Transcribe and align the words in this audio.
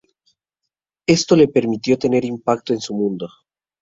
Esto 1.05 1.35
le 1.35 1.47
permitió 1.47 1.95
tener 1.95 2.25
impacto 2.25 2.73
en 2.73 2.79
su 2.81 2.95
mundo. 2.95 3.29